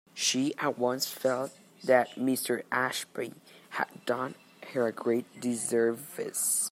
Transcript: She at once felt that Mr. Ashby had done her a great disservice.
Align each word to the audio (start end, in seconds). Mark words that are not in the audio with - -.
She 0.15 0.55
at 0.57 0.79
once 0.79 1.05
felt 1.05 1.51
that 1.83 2.15
Mr. 2.15 2.63
Ashby 2.71 3.33
had 3.69 3.87
done 4.07 4.33
her 4.73 4.87
a 4.87 4.91
great 4.91 5.39
disservice. 5.39 6.57